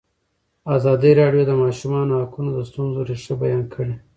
[0.75, 3.93] ازادي راډیو د د ماشومانو حقونه د ستونزو رېښه بیان کړې.